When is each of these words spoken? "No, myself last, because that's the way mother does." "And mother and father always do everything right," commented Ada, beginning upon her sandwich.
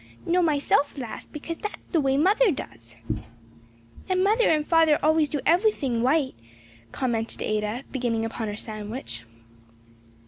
"No, 0.25 0.41
myself 0.41 0.97
last, 0.97 1.31
because 1.31 1.57
that's 1.57 1.85
the 1.89 2.01
way 2.01 2.17
mother 2.17 2.49
does." 2.51 2.95
"And 4.09 4.23
mother 4.23 4.49
and 4.49 4.65
father 4.65 4.97
always 5.03 5.29
do 5.29 5.41
everything 5.45 6.01
right," 6.01 6.33
commented 6.91 7.43
Ada, 7.43 7.83
beginning 7.91 8.25
upon 8.25 8.47
her 8.47 8.55
sandwich. 8.55 9.25